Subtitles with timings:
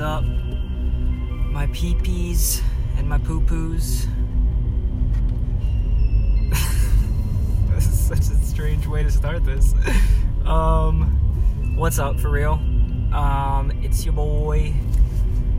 [0.00, 0.24] up?
[0.24, 2.62] My peepees
[2.96, 4.06] and my poo poos.
[7.74, 9.74] this is such a strange way to start this.
[10.44, 12.54] Um, what's up for real?
[13.12, 14.74] Um, it's your boy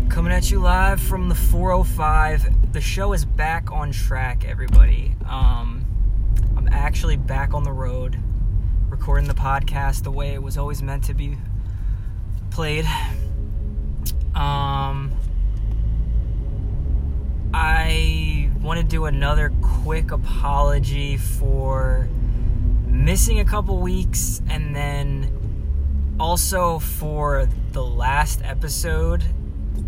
[0.09, 2.73] coming at you live from the 405.
[2.73, 5.15] The show is back on track, everybody.
[5.27, 5.85] Um,
[6.57, 8.17] I'm actually back on the road
[8.89, 11.37] recording the podcast the way it was always meant to be
[12.51, 12.85] played.
[14.39, 15.11] Um,
[17.53, 22.07] I want to do another quick apology for
[22.87, 29.23] missing a couple weeks and then also for the last episode.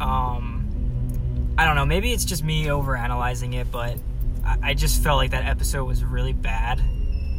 [0.01, 3.97] Um, I don't know, maybe it's just me over analyzing it, but
[4.45, 6.81] I, I just felt like that episode was really bad.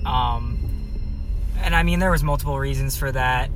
[0.07, 0.59] Um,
[1.59, 3.51] and I mean, there was multiple reasons for that.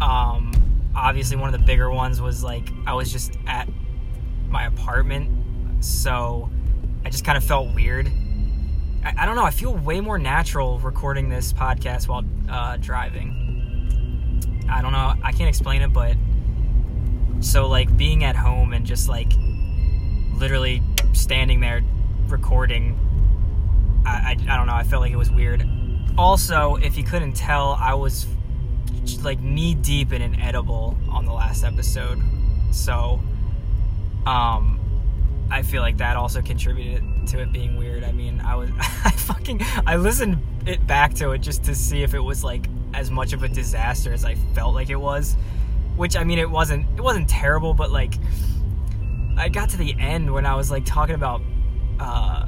[0.00, 0.69] Um,
[1.00, 3.68] obviously, one of the bigger ones was like I was just at
[4.48, 6.50] my apartment, so
[7.04, 8.10] I just kind of felt weird.
[9.04, 9.44] I, I, don't know.
[9.44, 13.36] I feel way more natural recording this podcast while uh, driving.
[14.70, 15.14] I don't know.
[15.22, 16.16] I can't explain it, but
[17.40, 19.32] so like being at home and just like
[20.34, 21.82] literally standing there
[22.28, 22.98] recording.
[24.06, 24.74] I, I, I don't know.
[24.74, 25.66] I felt like it was weird
[26.20, 28.26] also, if you couldn't tell, I was
[29.18, 32.20] like knee deep in an edible on the last episode.
[32.70, 33.20] So,
[34.26, 34.80] um,
[35.50, 38.04] I feel like that also contributed to it being weird.
[38.04, 42.02] I mean, I was, I fucking, I listened it back to it just to see
[42.02, 45.36] if it was like as much of a disaster as I felt like it was.
[45.96, 48.14] Which I mean, it wasn't, it wasn't terrible, but like,
[49.36, 51.42] I got to the end when I was like talking about,
[51.98, 52.46] uh,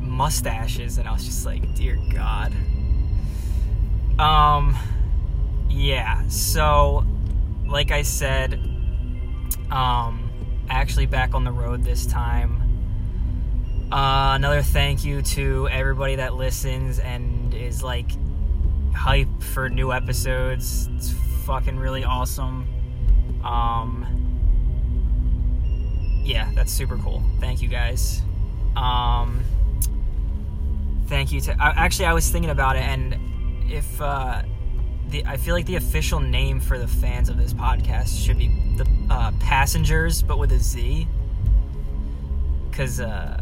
[0.00, 2.52] mustaches, and I was just like, dear God.
[4.18, 4.76] Um,
[5.74, 6.26] yeah.
[6.28, 7.04] So,
[7.66, 8.54] like I said,
[9.70, 10.30] um,
[10.70, 12.60] actually back on the road this time.
[13.92, 18.10] Uh, another thank you to everybody that listens and is like
[18.94, 20.88] hype for new episodes.
[20.94, 21.12] It's
[21.44, 22.68] fucking really awesome.
[23.44, 24.06] Um,
[26.24, 27.22] yeah, that's super cool.
[27.40, 28.22] Thank you guys.
[28.76, 29.44] Um,
[31.06, 31.56] thank you to.
[31.60, 34.42] actually, I was thinking about it, and if uh,
[35.08, 38.48] the I feel like the official name for the fans of this podcast should be
[38.76, 41.06] the uh, passengers, but with a Z.
[42.72, 43.38] Cause uh,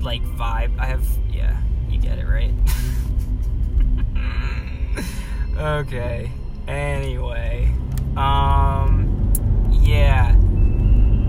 [0.00, 2.54] like vibe, I have yeah, you get it right.
[5.56, 6.30] okay.
[6.68, 7.72] Anyway,
[8.16, 9.32] um,
[9.70, 10.32] yeah,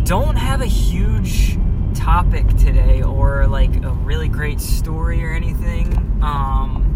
[0.03, 1.57] don't have a huge
[1.93, 5.95] topic today or like a really great story or anything.
[6.21, 6.86] Um,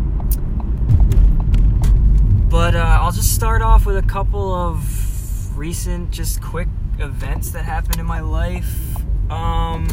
[2.52, 6.68] but uh, I'll just start off with a couple of recent, just quick
[7.00, 8.98] events that happened in my life.
[9.32, 9.88] Um,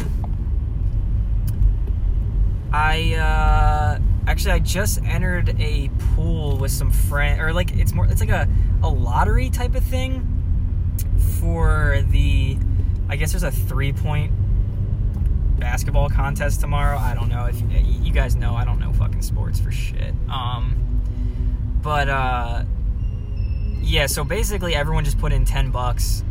[2.73, 8.05] I uh, actually I just entered a pool with some friends, or like it's more,
[8.05, 8.45] it's like a
[8.83, 10.27] a lottery type of thing
[11.39, 12.57] for the.
[13.07, 14.33] I guess there's a three point
[15.57, 16.97] basketball contest tomorrow.
[16.97, 17.67] I don't know if you,
[18.03, 18.53] you guys know.
[18.53, 20.13] I don't know fucking sports for shit.
[20.29, 20.88] Um,
[21.81, 22.63] but uh,
[23.81, 26.23] yeah, so basically everyone just put in 10 bucks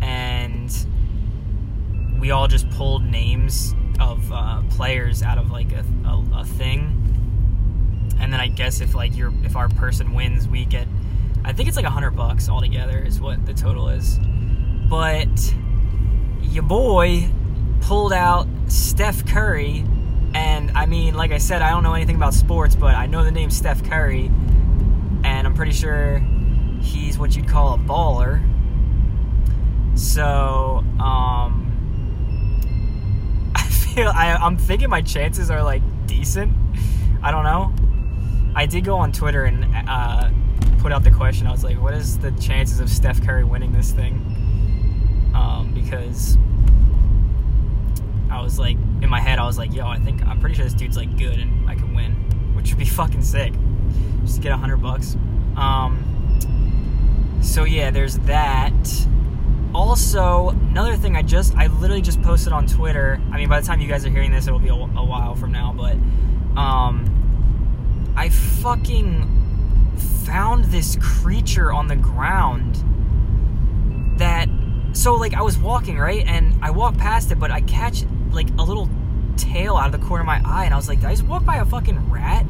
[0.00, 0.70] and
[2.20, 7.00] we all just pulled names of uh, players out of like a, a, a, thing.
[8.18, 10.86] And then I guess if like your if our person wins, we get
[11.44, 14.18] I think it's like a hundred bucks altogether is what the total is.
[14.88, 15.54] But
[16.42, 17.28] your boy
[17.82, 19.84] pulled out Steph Curry
[20.34, 23.24] and I mean, like I said, I don't know anything about sports, but I know
[23.24, 24.30] the name Steph Curry
[25.54, 26.18] I'm pretty sure
[26.80, 28.42] he's what you'd call a baller.
[29.96, 31.70] So, um,
[33.54, 36.52] I feel I, I'm thinking my chances are like decent.
[37.22, 37.72] I don't know.
[38.56, 40.28] I did go on Twitter and uh,
[40.78, 41.46] put out the question.
[41.46, 44.14] I was like, "What is the chances of Steph Curry winning this thing?"
[45.36, 46.36] Um, because
[48.28, 50.64] I was like, in my head, I was like, "Yo, I think I'm pretty sure
[50.64, 52.14] this dude's like good and I can win,
[52.56, 53.52] which would be fucking sick."
[54.24, 55.16] just to get a hundred bucks.
[55.56, 58.72] Um, so yeah, there's that.
[59.74, 63.20] Also, another thing I just I literally just posted on Twitter.
[63.32, 65.34] I mean, by the time you guys are hearing this, it'll be a, a while
[65.34, 65.74] from now.
[65.76, 65.96] But
[66.58, 69.30] um, I fucking
[70.24, 72.82] found this creature on the ground
[74.18, 74.48] that
[74.92, 78.48] so like I was walking right, and I walked past it, but I catch like
[78.58, 78.88] a little
[79.36, 81.24] tail out of the corner of my eye, and I was like, did I just
[81.24, 82.46] walk by a fucking rat?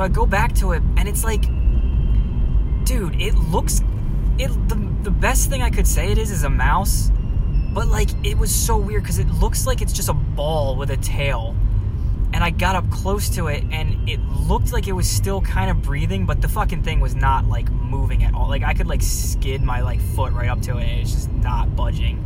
[0.00, 1.42] So I go back to it, and it's like,
[2.86, 3.82] dude, it looks
[4.38, 7.12] it the, the best thing I could say it is is a mouse,
[7.74, 10.88] but like it was so weird because it looks like it's just a ball with
[10.88, 11.54] a tail.
[12.32, 15.70] And I got up close to it and it looked like it was still kind
[15.70, 18.48] of breathing, but the fucking thing was not like moving at all.
[18.48, 21.30] Like I could like skid my like foot right up to it and it's just
[21.30, 22.24] not budging.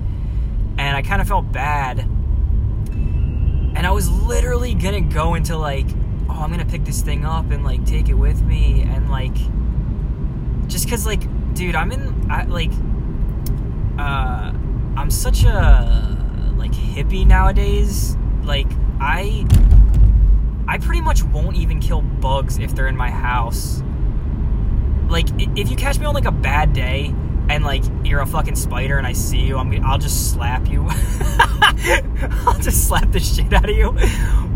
[0.79, 1.99] And I kind of felt bad.
[1.99, 5.89] And I was literally gonna go into like,
[6.35, 9.37] oh, I'm gonna pick this thing up and like take it with me and like
[10.67, 11.23] just cause like
[11.55, 12.73] dude, I'm in I like
[13.99, 14.53] uh
[14.97, 18.17] I'm such a like hippie nowadays.
[18.43, 18.71] Like
[19.01, 19.47] I
[20.67, 23.83] I pretty much won't even kill bugs if they're in my house.
[25.09, 27.15] Like if you catch me on like a bad day
[27.49, 30.87] and like you're a fucking spider and I see you, I'm I'll just slap you.
[32.47, 33.93] I'll just slap the shit out of you.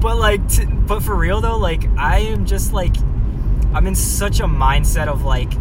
[0.00, 2.96] But like t- but for real though, like I am just like
[3.74, 5.52] I'm in such a mindset of like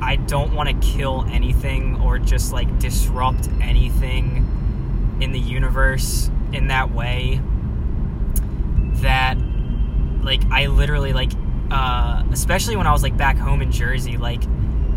[0.00, 6.68] I don't want to kill anything or just like disrupt anything in the universe in
[6.68, 7.40] that way
[9.02, 9.36] that
[10.22, 11.32] like I literally like
[11.70, 14.42] uh especially when I was like back home in Jersey like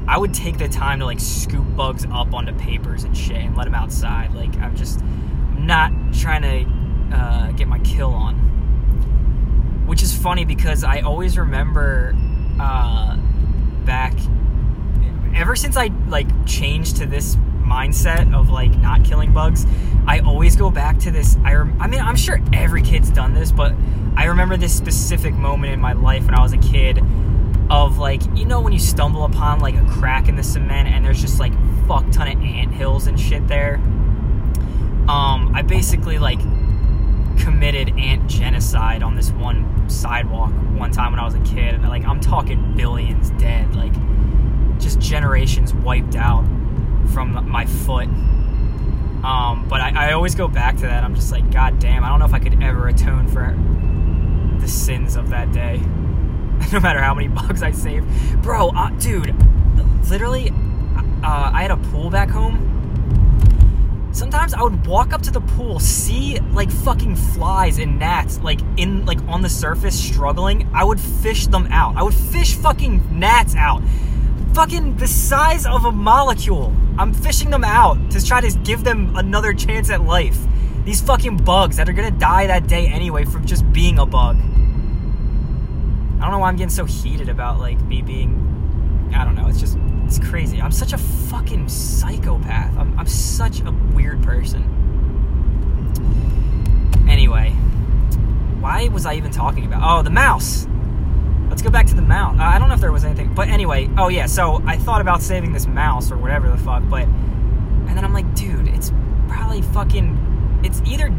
[0.07, 3.55] I would take the time to like scoop bugs up onto papers and shit and
[3.57, 5.01] let them outside like I'm just
[5.57, 8.35] not trying to uh, get my kill on
[9.85, 12.15] which is funny because I always remember
[12.59, 13.17] uh,
[13.85, 14.13] back
[15.35, 17.35] ever since I like changed to this
[17.67, 19.65] mindset of like not killing bugs,
[20.07, 21.37] I always go back to this.
[21.43, 23.73] I, rem- I mean, I'm sure every kid's done this, but
[24.15, 26.97] I remember this specific moment in my life when I was a kid
[27.69, 31.05] of like, you know, when you stumble upon like a crack in the cement and
[31.05, 31.53] there's just like
[31.87, 33.75] fuck ton of ant hills and shit there.
[35.07, 36.39] Um, I basically like
[37.37, 41.81] committed ant genocide on this one sidewalk one time when I was a kid.
[41.83, 43.75] Like, I'm talking billions dead.
[43.75, 43.93] Like,
[44.79, 46.43] just generations wiped out
[47.13, 48.07] from my foot.
[49.23, 51.03] Um, but I, I, always go back to that.
[51.03, 53.57] I'm just like, God damn, I don't know if I could ever atone for
[54.61, 55.81] the sins of that day.
[56.71, 58.05] no matter how many bugs I save.
[58.41, 59.35] Bro, uh, dude,
[60.09, 60.51] literally,
[61.23, 62.73] uh, I had a pool back home.
[64.11, 68.59] Sometimes I would walk up to the pool, see like fucking flies and gnats like
[68.77, 70.67] in like on the surface struggling.
[70.73, 71.95] I would fish them out.
[71.95, 73.83] I would fish fucking gnats out
[74.57, 76.73] fucking the size of a molecule.
[76.97, 80.35] I'm fishing them out to try to give them another chance at life.
[80.83, 84.35] These fucking bugs that are gonna die that day anyway from just being a bug.
[86.17, 89.11] I don't know why I'm getting so heated about like me being.
[89.15, 89.47] I don't know.
[89.47, 90.61] It's just it's crazy.
[90.61, 92.77] I'm such a fucking psychopath.
[92.77, 94.63] I'm, I'm such a weird person.
[97.07, 97.51] Anyway,
[98.59, 99.81] why was I even talking about?
[99.83, 100.67] Oh, the mouse
[101.49, 102.37] let's go back to the mouse.
[102.39, 103.89] I don't know if there was anything, but anyway.
[103.97, 107.97] Oh yeah, so I thought about saving this mouse or whatever the fuck, but and
[107.97, 108.91] then I'm like, dude, it's
[109.27, 110.61] probably fucking.
[110.63, 111.09] It's either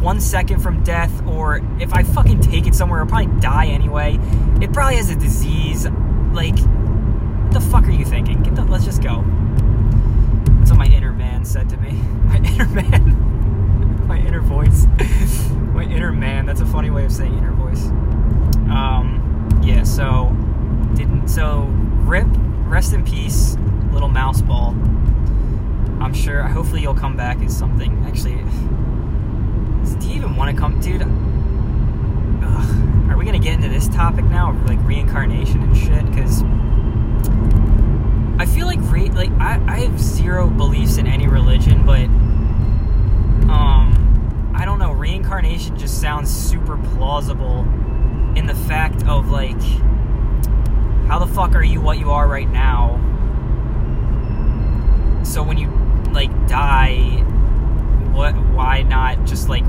[0.00, 4.18] one second from death, or if I fucking take it somewhere, I'll probably die anyway.
[4.60, 5.86] It probably has a disease.
[6.32, 8.42] Like, what the fuck are you thinking?
[8.42, 9.24] Get the, let's just go.
[10.58, 11.92] That's what my inner man said to me.
[12.28, 13.24] My inner man.
[14.06, 14.86] my inner voice.
[15.74, 16.46] my inner man.
[16.46, 17.86] That's a funny way of saying inner voice.
[18.70, 20.34] Um, yeah, so
[20.94, 21.64] didn't so
[22.04, 22.26] rip,
[22.66, 23.56] rest in peace,
[23.92, 24.70] little mouse ball.
[26.00, 26.42] I'm sure.
[26.42, 28.04] Hopefully, you'll come back as something.
[28.06, 28.44] Actually,
[29.94, 31.02] do you even want to come, dude?
[31.02, 31.10] Ugh,
[33.10, 36.04] are we gonna get into this topic now, like reincarnation and shit?
[36.06, 36.42] Because
[38.40, 42.04] I feel like re- like I, I have zero beliefs in any religion, but
[43.50, 44.92] um, I don't know.
[44.92, 47.60] Reincarnation just sounds super plausible
[48.36, 49.60] in the fact of like
[51.08, 52.96] how the fuck are you what you are right now
[55.24, 55.68] so when you
[56.12, 57.24] like die
[58.18, 59.62] what why not just like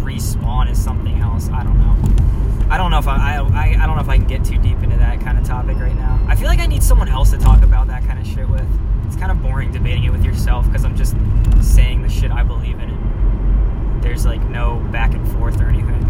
[0.00, 1.50] respawn as something else?
[1.50, 2.70] I don't know.
[2.70, 4.82] I don't know if I, I i don't know if i can get too deep
[4.82, 6.18] into that kind of topic right now.
[6.26, 8.66] I feel like i need someone else to talk about that kind of shit with.
[9.06, 11.14] It's kind of boring debating it with yourself because i'm just
[11.60, 14.00] saying the shit i believe in.
[14.00, 16.04] There's like no back and forth or anything.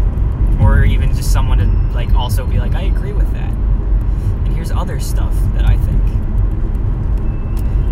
[0.61, 3.51] Or even just someone to like also be like, I agree with that.
[3.51, 6.01] And here's other stuff that I think.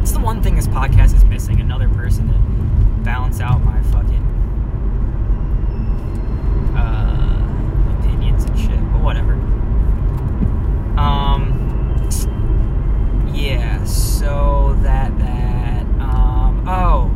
[0.02, 2.57] It's the one thing this podcast is missing: another person to
[3.08, 4.26] balance out my fucking
[6.76, 8.92] uh, opinions and shit.
[8.92, 9.32] But whatever.
[11.00, 11.40] Um.
[13.34, 13.82] Yeah.
[13.86, 16.68] So that that um.
[16.68, 17.10] Oh.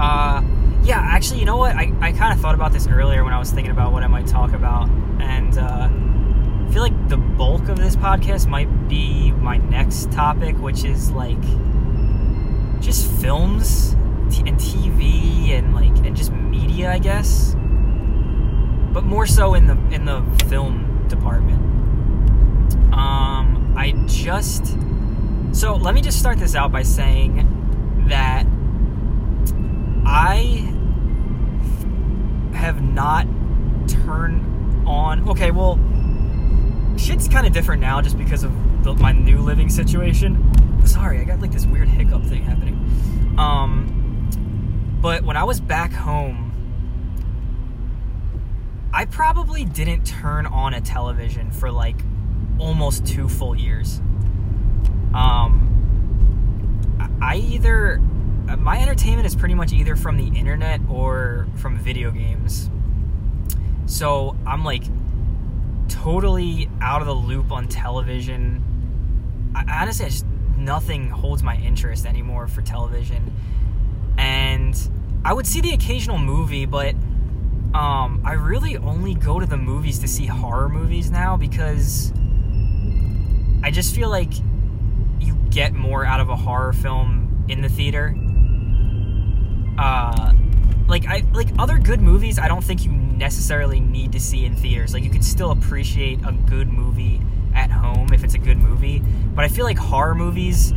[0.00, 0.42] Uh
[0.84, 1.74] yeah, actually, you know what?
[1.74, 4.06] I, I kind of thought about this earlier when I was thinking about what I
[4.06, 4.88] might talk about.
[5.18, 10.12] And uh, I feel like the bulk bulk of this podcast might be my next
[10.12, 11.40] topic, which is like
[12.80, 13.96] just films
[14.46, 17.54] and TV and like and just media, I guess.
[18.92, 21.62] But more so in the in the film department.
[22.92, 24.76] Um, I just
[25.52, 28.46] so let me just start this out by saying that
[30.06, 30.70] I
[32.54, 33.26] have not
[33.88, 35.28] turned on.
[35.28, 35.78] Okay, well,
[36.96, 38.52] shit's kind of different now just because of
[38.84, 40.52] the, my new living situation.
[40.86, 42.74] Sorry, I got like this weird hiccup thing happening.
[43.38, 43.93] Um,
[45.04, 46.50] but when I was back home,
[48.90, 51.96] I probably didn't turn on a television for like
[52.58, 54.00] almost two full years.
[55.12, 56.88] Um,
[57.20, 57.98] I either
[58.56, 62.70] my entertainment is pretty much either from the internet or from video games.
[63.84, 64.84] So I'm like
[65.88, 69.52] totally out of the loop on television.
[69.54, 70.24] I, honestly, I just
[70.56, 73.30] nothing holds my interest anymore for television.
[75.24, 76.94] I would see the occasional movie, but
[77.74, 82.12] um, I really only go to the movies to see horror movies now because
[83.62, 84.32] I just feel like
[85.18, 88.14] you get more out of a horror film in the theater.
[89.78, 90.34] Uh,
[90.86, 92.38] like I like other good movies.
[92.38, 94.92] I don't think you necessarily need to see in theaters.
[94.92, 97.22] Like you can still appreciate a good movie
[97.54, 99.00] at home if it's a good movie.
[99.34, 100.74] But I feel like horror movies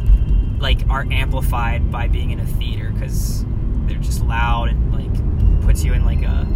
[0.60, 3.46] like are amplified by being in a theater because
[3.88, 6.48] they're just loud and like puts you in like a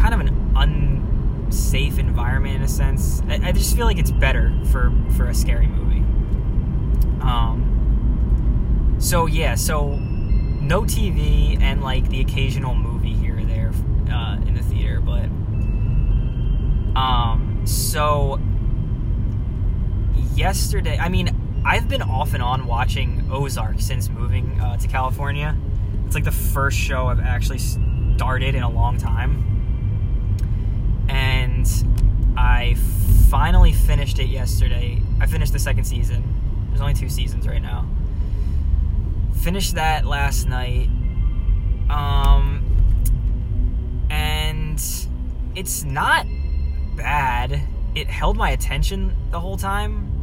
[0.00, 3.22] kind of an unsafe environment in a sense.
[3.28, 6.00] I, I just feel like it's better for for a scary movie.
[7.20, 8.96] Um.
[8.98, 13.72] So yeah, so no TV and like the occasional movie here or there
[14.10, 15.24] uh, in the theater, but
[16.98, 17.62] um.
[17.64, 18.38] So
[20.34, 25.56] yesterday, I mean, I've been off and on watching Ozark since moving uh, to California.
[26.06, 29.42] It's like the first show I've actually started in a long time.
[31.08, 31.68] And
[32.36, 32.74] I
[33.30, 35.00] finally finished it yesterday.
[35.20, 36.22] I finished the second season.
[36.68, 37.86] There's only two seasons right now.
[39.40, 40.88] Finished that last night.
[41.90, 42.62] Um
[44.10, 44.80] and
[45.54, 46.26] it's not
[46.96, 47.60] bad.
[47.94, 50.14] It held my attention the whole time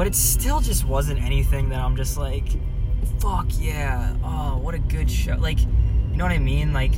[0.00, 2.46] but it still just wasn't anything that I'm just like,
[3.18, 5.34] fuck yeah, oh, what a good show.
[5.34, 6.72] Like, you know what I mean?
[6.72, 6.92] Like,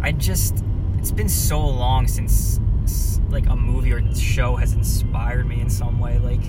[0.00, 0.64] I just,
[0.98, 2.60] it's been so long since
[3.32, 6.18] like a movie or show has inspired me in some way.
[6.18, 6.42] Like,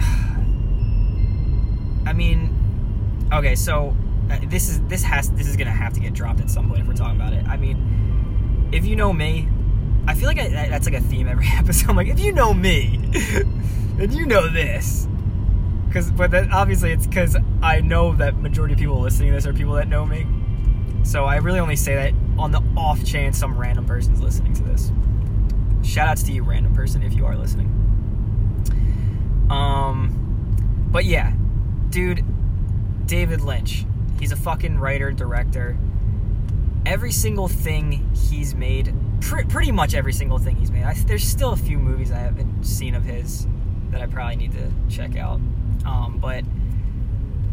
[2.06, 3.94] I mean, okay, so
[4.30, 6.80] uh, this is this has this is gonna have to get dropped at some point
[6.80, 7.46] if we're talking about it.
[7.46, 9.46] I mean, if you know me,
[10.06, 11.90] I feel like I, that's like a theme every episode.
[11.90, 12.98] I'm like, if you know me,
[13.98, 15.06] and you know this,
[15.94, 19.46] because but then obviously it's because I know that majority of people listening to this
[19.46, 20.26] are people that know me.
[21.04, 24.62] So I really only say that on the off chance some random person's listening to
[24.64, 24.90] this.
[25.84, 27.68] Shout outs to you, random person, if you are listening.
[29.50, 31.32] Um, but yeah,
[31.90, 32.24] dude,
[33.06, 33.84] David Lynch.
[34.18, 35.78] He's a fucking writer, director.
[36.84, 40.82] Every single thing he's made pr- pretty much every single thing he's made.
[40.82, 43.46] I, there's still a few movies I haven't seen of his
[43.90, 45.40] that I probably need to check out.
[45.84, 46.44] Um, but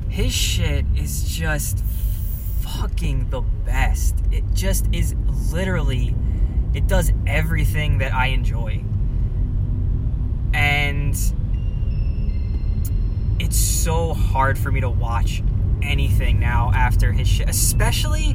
[0.09, 1.83] his shit is just
[2.61, 4.15] fucking the best.
[4.31, 5.15] It just is
[5.51, 6.15] literally,
[6.73, 8.83] it does everything that I enjoy.
[10.53, 11.15] And
[13.39, 15.43] it's so hard for me to watch
[15.81, 18.33] anything now after his shit, especially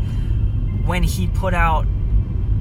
[0.85, 1.87] when he put out.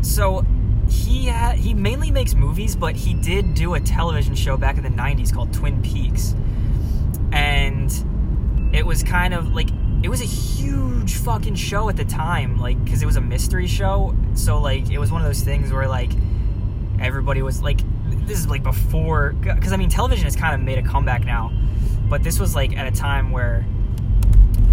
[0.02, 0.46] So
[0.90, 4.84] he ha- he mainly makes movies, but he did do a television show back in
[4.84, 6.36] the '90s called Twin Peaks,
[7.36, 9.70] and it was kind of like
[10.02, 13.68] it was a huge fucking show at the time, like because it was a mystery
[13.68, 14.16] show.
[14.34, 16.12] So like it was one of those things where like
[17.00, 17.82] everybody was like,
[18.26, 21.52] this is like before, because I mean television has kind of made a comeback now,
[22.10, 23.66] but this was like at a time where,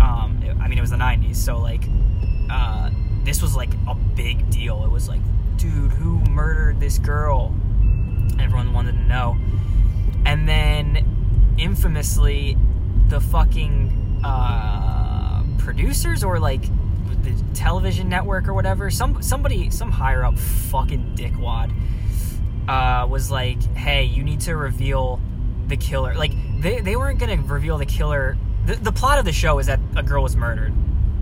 [0.00, 1.85] um, I mean it was the '90s, so like.
[2.50, 2.90] Uh,
[3.25, 4.85] this was like a big deal.
[4.85, 5.21] It was like
[5.62, 7.54] dude, who murdered this girl?
[8.40, 9.37] Everyone wanted to know.
[10.26, 11.12] And then,
[11.62, 12.57] infamously,
[13.09, 16.62] the fucking uh, producers or like
[17.23, 21.73] the television network or whatever, some somebody, some higher up fucking dickwad,
[22.69, 25.21] uh, was like, "Hey, you need to reveal
[25.69, 28.37] the killer." Like they they weren't gonna reveal the killer.
[28.66, 30.73] The, the plot of the show is that a girl was murdered,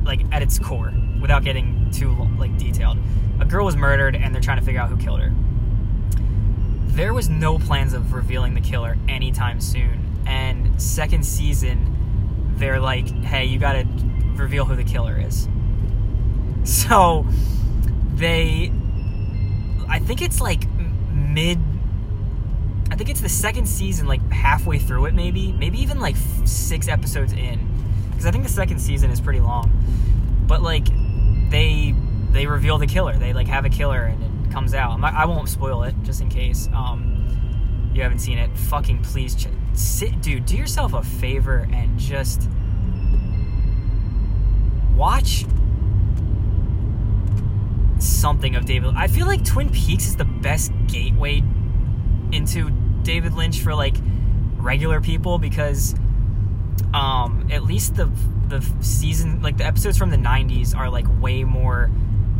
[0.04, 2.99] like at its core, without getting too like detailed
[3.40, 5.32] A girl was murdered, and they're trying to figure out who killed her.
[6.88, 13.08] There was no plans of revealing the killer anytime soon, and second season, they're like,
[13.24, 13.86] "Hey, you got to
[14.34, 15.48] reveal who the killer is."
[16.62, 17.26] So
[18.14, 18.70] they,
[19.88, 20.68] I think it's like
[21.10, 21.58] mid.
[22.90, 26.86] I think it's the second season, like halfway through it, maybe, maybe even like six
[26.86, 27.66] episodes in,
[28.10, 29.72] because I think the second season is pretty long.
[30.46, 30.88] But like,
[31.50, 31.94] they
[32.30, 33.16] they reveal the killer.
[33.16, 35.02] They like have a killer, and it comes out.
[35.02, 37.50] I won't spoil it, just in case um,
[38.00, 38.50] you haven't seen it.
[38.57, 40.47] Fucking please, ch- sit, dude.
[40.47, 42.49] Do yourself a favor and just
[44.97, 45.45] watch
[47.99, 48.95] something of David.
[48.97, 51.42] I feel like Twin Peaks is the best gateway
[52.33, 52.71] into
[53.02, 53.97] David Lynch for like
[54.57, 55.95] regular people because
[56.95, 58.11] um at least the
[58.49, 61.90] the season like the episodes from the 90s are like way more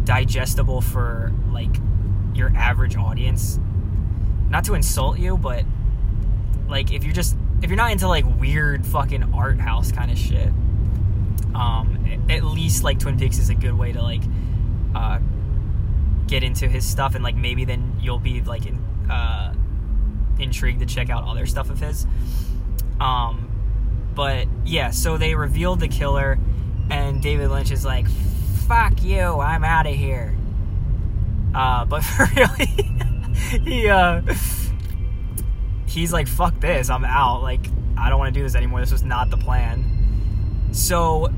[0.05, 1.76] digestible for like
[2.35, 3.61] your average audience.
[4.50, 5.64] Not to insult you, but
[6.69, 10.19] like if you're just if you're not into like weird fucking art house kind of
[10.19, 10.49] shit,
[11.54, 14.23] um, at least like Twin Peaks is a good way to like
[14.95, 15.19] uh,
[16.26, 18.76] get into his stuff, and like maybe then you'll be like in,
[19.11, 19.54] uh,
[20.38, 22.07] intrigued to check out other stuff of his.
[23.00, 23.50] Um,
[24.14, 26.38] but yeah, so they revealed the killer,
[26.90, 28.09] and David Lynch is like,
[28.66, 30.37] "Fuck you, I'm out of here."
[31.54, 32.87] Uh, but for really,
[33.64, 34.23] he uh,
[35.87, 37.66] he's like, "Fuck this, I'm out." Like,
[37.97, 38.80] I don't want to do this anymore.
[38.80, 40.68] This was not the plan.
[40.73, 41.28] So,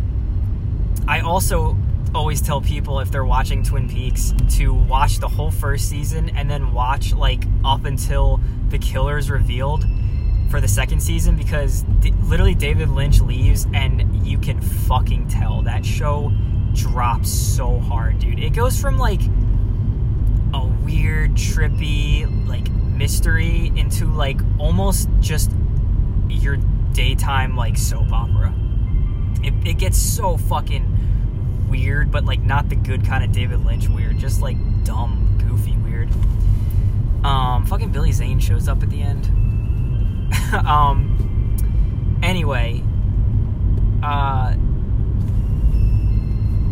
[1.09, 1.77] I also
[2.15, 6.51] always tell people if they're watching Twin Peaks to watch the whole first season and
[6.51, 9.85] then watch like up until the killer's revealed
[10.51, 11.85] for the second season because
[12.25, 16.31] literally David Lynch leaves and you can fucking tell that show
[16.75, 18.39] drops so hard, dude.
[18.39, 19.21] It goes from like
[20.93, 25.51] weird, trippy, like mystery into like almost just
[26.29, 26.57] your
[26.93, 28.55] daytime like soap opera.
[29.43, 33.89] It, it gets so fucking weird, but like not the good kind of David Lynch
[33.89, 36.09] weird, just like dumb, goofy weird.
[37.25, 39.27] Um, fucking Billy Zane shows up at the end.
[40.67, 42.83] um, anyway,
[44.03, 44.55] uh,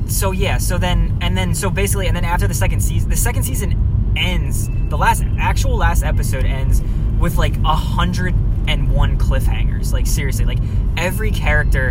[0.06, 3.16] so yeah, so then and then so basically, and then after the second season, the
[3.16, 4.68] second season ends.
[4.88, 6.82] The last actual last episode ends
[7.18, 8.34] with like a hundred
[8.68, 9.92] and one cliffhangers.
[9.92, 10.58] Like seriously, like
[10.96, 11.90] every character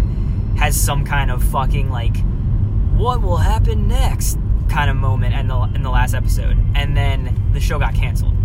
[0.58, 2.18] has some kind of fucking like
[2.96, 4.38] what will happen next
[4.70, 8.36] kind of moment in the in the last episode, and then the show got canceled.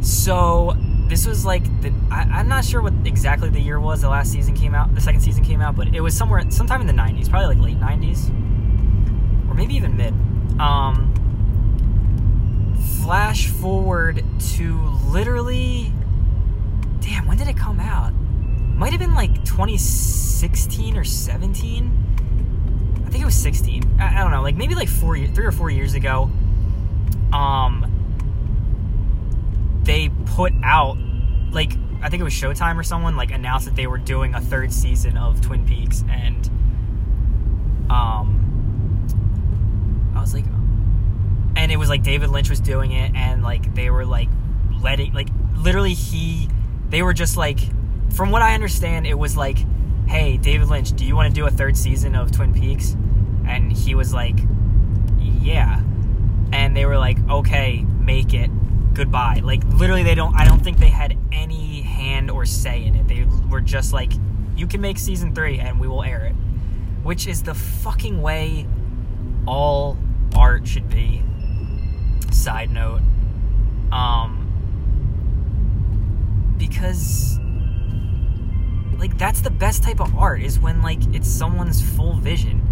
[0.00, 0.76] So
[1.08, 4.30] this was like the I, am not sure what exactly the year was the last
[4.30, 6.92] season came out, the second season came out, but it was somewhere sometime in the
[6.92, 8.30] 90s, probably like late 90s,
[9.50, 10.14] or maybe even mid.
[10.60, 11.09] Um,
[13.02, 14.24] flash forward
[14.56, 15.92] to literally,
[17.00, 18.12] damn, when did it come out?
[18.12, 22.00] Might have been like 2016 or 17
[23.10, 23.96] I think it was 16.
[23.98, 26.30] I, I don't know, like maybe like four, three or four years ago.
[27.32, 27.84] Um,
[29.82, 30.96] they put out
[31.50, 34.40] like I think it was Showtime or someone like announced that they were doing a
[34.40, 36.46] third season of Twin Peaks, and
[37.90, 38.36] um,
[40.14, 40.44] I was like,
[41.72, 44.28] it was like David Lynch was doing it, and like they were like
[44.80, 46.48] letting like literally he
[46.88, 47.60] they were just like
[48.14, 49.58] from what I understand it was like
[50.10, 52.96] hey, David Lynch, do you want to do a third season of Twin Peaks?
[53.46, 54.36] And he was like,
[55.18, 55.80] yeah.
[56.52, 58.50] And they were like, okay, make it.
[58.92, 59.40] Goodbye.
[59.44, 60.34] Like literally, they don't.
[60.34, 63.06] I don't think they had any hand or say in it.
[63.06, 64.12] They were just like,
[64.56, 66.34] you can make season three, and we will air it.
[67.04, 68.66] Which is the fucking way
[69.46, 69.96] all
[70.34, 71.22] art should be.
[72.40, 73.02] Side note.
[73.92, 74.40] Um,
[76.56, 77.38] because
[78.98, 82.62] like that's the best type of art is when like it's someone's full vision.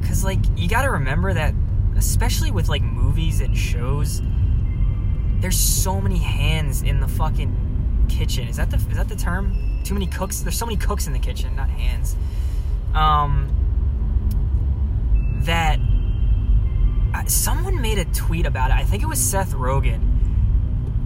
[0.00, 1.54] Because like you got to remember that
[1.96, 4.22] especially with like movies and shows
[5.40, 8.46] there's so many hands in the fucking kitchen.
[8.46, 9.80] Is that the is that the term?
[9.82, 12.14] Too many cooks there's so many cooks in the kitchen not hands.
[12.94, 13.50] Um
[15.44, 15.78] that
[17.13, 20.00] uh, someone made a tweet about it i think it was seth rogen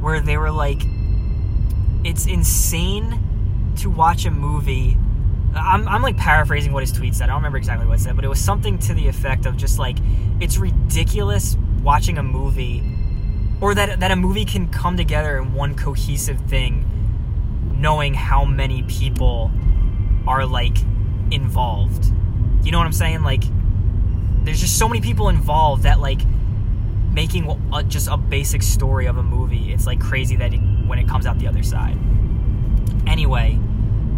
[0.00, 0.83] where they were like
[2.04, 4.96] it's insane to watch a movie.
[5.54, 7.24] I'm, I'm like paraphrasing what his tweet said.
[7.24, 9.57] I don't remember exactly what it said, but it was something to the effect of
[9.57, 9.98] just like
[10.40, 12.83] it's ridiculous watching a movie,
[13.61, 16.85] or that that a movie can come together in one cohesive thing,
[17.74, 19.50] knowing how many people
[20.26, 20.76] are like
[21.31, 22.12] involved.
[22.62, 23.22] You know what I'm saying?
[23.22, 23.44] Like
[24.48, 26.22] there's just so many people involved that like
[27.12, 29.74] making a, just a basic story of a movie.
[29.74, 31.98] It's like crazy that it, when it comes out the other side.
[33.06, 33.58] Anyway,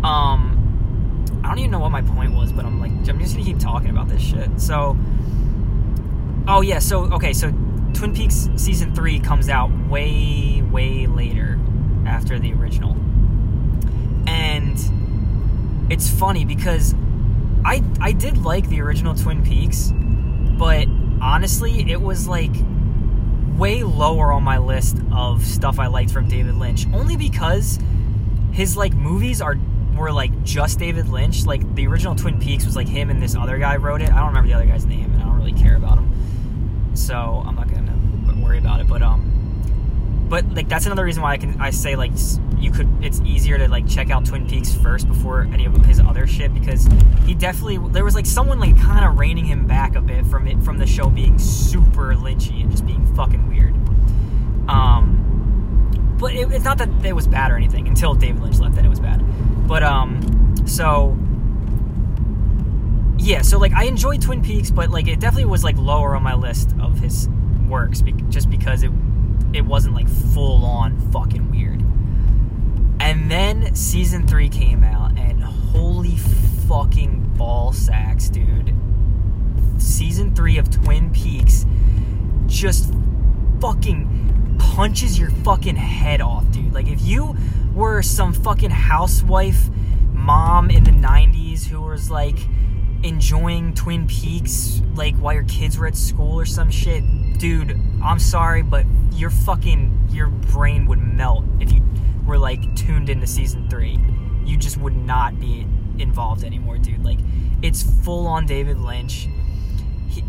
[0.05, 3.45] um, I don't even know what my point was, but I'm like, I'm just gonna
[3.45, 4.61] keep talking about this shit.
[4.61, 4.97] So,
[6.47, 7.51] oh yeah, so okay, so
[7.93, 11.59] Twin Peaks season three comes out way, way later
[12.07, 12.93] after the original,
[14.29, 14.79] and
[15.91, 16.95] it's funny because
[17.65, 19.93] I I did like the original Twin Peaks,
[20.61, 20.87] but
[21.23, 22.51] honestly, it was like
[23.57, 27.79] way lower on my list of stuff I liked from David Lynch, only because
[28.53, 29.57] his like movies are
[29.97, 31.47] were like just David Lynch.
[31.47, 34.11] Like the original Twin Peaks was like him and this other guy wrote it.
[34.13, 37.43] I don't remember the other guy's name, and I don't really care about him, so
[37.47, 37.97] I'm not gonna
[38.45, 38.87] worry about it.
[38.87, 42.13] But um, but like that's another reason why I can I say like
[42.61, 45.99] you could it's easier to like check out Twin Peaks first before any of his
[46.01, 46.89] other shit because
[47.25, 50.47] he definitely there was like someone like kind of reining him back a bit from
[50.47, 53.75] it from the show being super lynchy and just being fucking weird.
[54.69, 58.75] Um, but it, it's not that it was bad or anything until David Lynch left.
[58.75, 59.23] Then it was bad.
[59.67, 61.17] But um, so
[63.19, 66.23] yeah, so like I enjoyed Twin Peaks, but like it definitely was like lower on
[66.23, 67.29] my list of his
[67.69, 68.91] works be- just because it
[69.53, 71.70] it wasn't like full on fucking weird.
[73.11, 76.17] And then season three came out, and holy
[76.69, 78.73] fucking ball sacks, dude.
[79.79, 81.67] Season three of Twin Peaks
[82.47, 82.95] just
[83.61, 86.73] fucking punches your fucking head off, dude.
[86.73, 87.37] Like, if you
[87.75, 89.69] were some fucking housewife
[90.13, 92.39] mom in the 90s who was like
[93.03, 97.03] enjoying Twin Peaks, like while your kids were at school or some shit,
[97.41, 101.83] dude, I'm sorry, but your fucking your brain would melt if you
[102.31, 103.99] were like tuned into season three.
[104.45, 105.67] You just would not be
[105.99, 107.05] involved anymore, dude.
[107.05, 107.19] Like,
[107.61, 109.29] it's full on David Lynch.
[110.09, 110.23] He,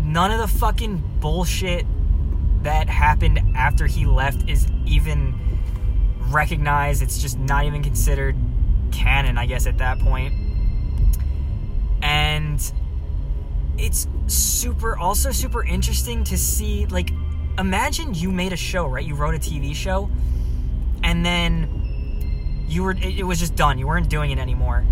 [0.00, 1.86] none of the fucking bullshit
[2.64, 5.34] that happened after he left is even
[6.30, 7.00] recognized.
[7.00, 8.34] It's just not even considered
[8.90, 10.34] canon, I guess, at that point.
[12.02, 12.60] And
[13.78, 17.12] it's super also super interesting to see like
[17.58, 20.10] imagine you made a show right you wrote a tv show
[21.10, 21.68] and then
[22.68, 24.84] you were it, was just done you weren't doing it anymore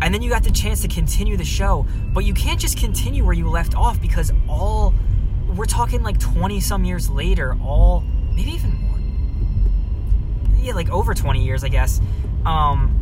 [0.00, 3.24] and then you got the chance to continue the show but you can't just continue
[3.24, 4.94] where you left off because all
[5.56, 8.04] we're talking like 20 some years later all
[8.36, 8.98] maybe even more
[10.62, 12.00] yeah like over 20 years i guess
[12.46, 12.94] um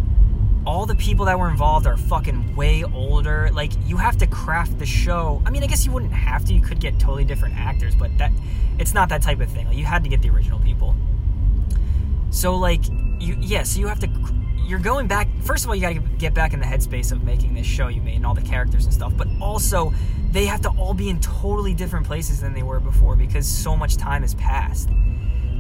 [0.66, 3.50] all the people that were involved are fucking way older.
[3.52, 5.40] Like you have to craft the show.
[5.46, 6.52] I mean, I guess you wouldn't have to.
[6.52, 8.32] You could get totally different actors, but that
[8.76, 9.68] it's not that type of thing.
[9.68, 10.96] Like you had to get the original people.
[12.36, 12.84] So like
[13.18, 14.10] you yeah, so you have to
[14.58, 17.24] you're going back first of all you got to get back in the headspace of
[17.24, 19.94] making this show you made and all the characters and stuff but also
[20.32, 23.74] they have to all be in totally different places than they were before because so
[23.74, 24.90] much time has passed.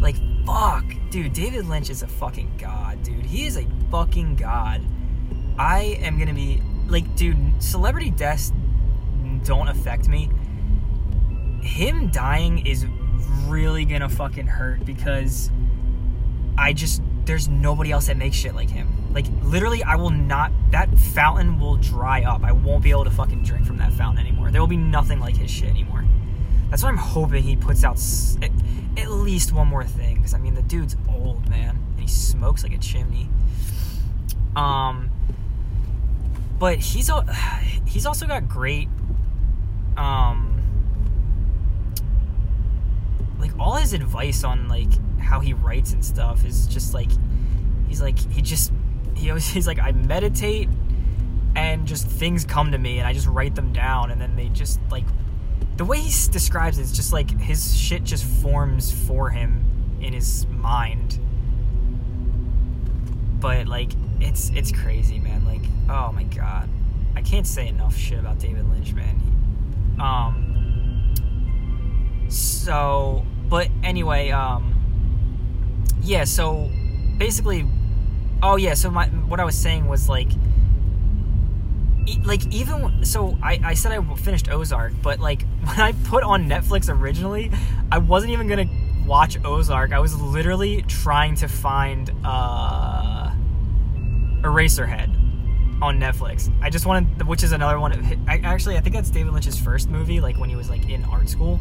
[0.00, 3.24] Like fuck dude david lynch is a fucking god dude.
[3.24, 4.82] He is a fucking god.
[5.58, 8.52] I am gonna be like, dude, celebrity deaths
[9.44, 10.28] don't affect me.
[11.62, 12.84] Him dying is
[13.46, 15.50] really gonna fucking hurt because
[16.58, 18.88] I just there's nobody else that makes shit like him.
[19.12, 20.52] Like literally, I will not.
[20.70, 22.42] That fountain will dry up.
[22.44, 24.50] I won't be able to fucking drink from that fountain anymore.
[24.50, 26.04] There will be nothing like his shit anymore.
[26.70, 28.00] That's why I'm hoping he puts out
[28.42, 28.50] at,
[28.98, 30.16] at least one more thing.
[30.16, 33.28] Because I mean, the dude's old man and he smokes like a chimney.
[34.54, 35.10] Um,
[36.58, 37.10] but he's
[37.86, 38.88] he's also got great
[39.96, 40.52] um
[43.38, 44.90] like all his advice on like
[45.26, 47.10] how he writes and stuff is just like
[47.88, 48.72] he's like he just
[49.14, 50.68] he always he's like I meditate
[51.54, 54.48] and just things come to me and I just write them down and then they
[54.48, 55.04] just like
[55.76, 60.12] the way he describes it is just like his shit just forms for him in
[60.12, 61.20] his mind.
[63.40, 65.44] But like it's it's crazy man.
[65.44, 66.68] Like oh my god,
[67.14, 69.20] I can't say enough shit about David Lynch, man.
[69.20, 70.56] He, um,
[72.28, 74.75] so, but anyway, um,
[76.06, 76.24] yeah.
[76.24, 76.70] So
[77.18, 77.66] basically,
[78.42, 78.74] oh yeah.
[78.74, 80.28] So my what I was saying was like.
[82.24, 86.48] like even so I, I said I finished Ozark, but like when I put on
[86.48, 87.50] Netflix originally,
[87.90, 88.68] I wasn't even gonna
[89.04, 89.92] watch Ozark.
[89.92, 93.32] I was literally trying to find uh
[94.42, 95.10] Eraserhead
[95.82, 96.50] on Netflix.
[96.62, 97.92] I just wanted, which is another one.
[97.92, 100.88] Of, I, actually, I think that's David Lynch's first movie, like when he was like
[100.88, 101.60] in art school.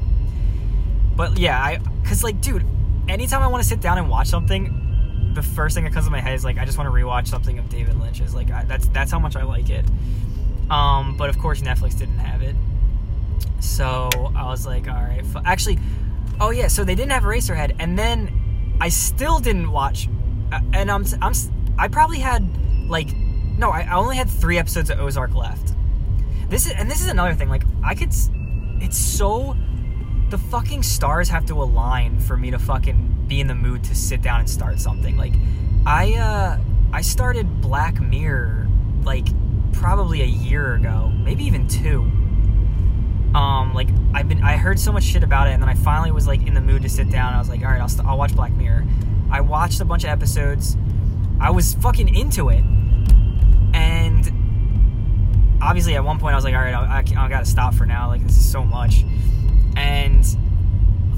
[1.16, 2.66] But yeah, I, cause like, dude,
[3.08, 6.12] anytime I want to sit down and watch something, the first thing that comes to
[6.12, 8.34] my head is like, I just want to rewatch something of David Lynch's.
[8.34, 9.86] Like, I, that's that's how much I like it.
[10.70, 12.56] Um, but of course, Netflix didn't have it.
[13.60, 15.20] So I was like, all right.
[15.24, 15.44] F-.
[15.46, 15.80] Actually,
[16.40, 16.68] oh yeah.
[16.68, 20.08] So they didn't have Eraserhead, and then I still didn't watch.
[20.52, 21.34] uh, And I'm I'm
[21.78, 22.48] I probably had
[22.90, 23.10] like
[23.58, 25.74] no, I, I only had three episodes of Ozark left.
[26.50, 27.50] This is and this is another thing.
[27.50, 28.10] Like I could,
[28.82, 29.56] it's so
[30.30, 33.96] the fucking stars have to align for me to fucking be in the mood to
[33.96, 35.18] sit down and start something.
[35.18, 35.34] Like
[35.86, 36.58] I uh
[36.94, 38.68] I started Black Mirror
[39.04, 39.28] like
[39.74, 42.02] probably a year ago, maybe even two.
[43.36, 46.12] Um, like I've been, I heard so much shit about it, and then I finally
[46.12, 47.34] was like in the mood to sit down.
[47.34, 48.86] I was like, all right, I'll, st- I'll watch Black Mirror.
[49.30, 50.78] I watched a bunch of episodes.
[51.42, 52.64] I was fucking into it,
[53.74, 57.74] and obviously at one point I was like, all right, I, I, I gotta stop
[57.74, 58.08] for now.
[58.08, 59.04] Like this is so much,
[59.76, 60.26] and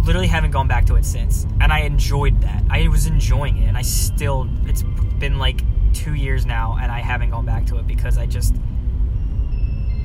[0.05, 1.45] literally haven't gone back to it since.
[1.59, 2.63] And I enjoyed that.
[2.69, 4.49] I was enjoying it, and I still.
[4.65, 4.83] It's
[5.19, 5.61] been like
[5.93, 8.55] two years now, and I haven't gone back to it because I just,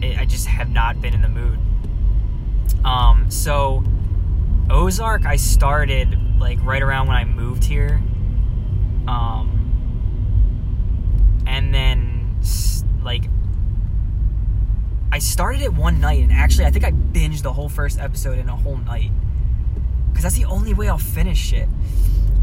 [0.03, 1.59] I I just have not been in the mood.
[2.85, 3.85] Um, so
[4.71, 8.01] Ozark, I started like right around when I moved here.
[9.07, 9.59] Um,
[11.47, 12.41] and then
[13.03, 13.25] like
[15.13, 18.39] I started it one night, and actually, I think I binged the whole first episode
[18.39, 19.11] in a whole night
[20.09, 21.69] because that's the only way I'll finish shit.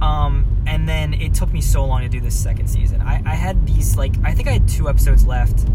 [0.01, 3.01] Um, and then it took me so long to do this second season.
[3.01, 5.67] I, I had these like I think I had two episodes left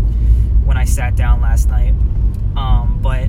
[0.64, 1.94] when I sat down last night.
[2.56, 3.24] Um, but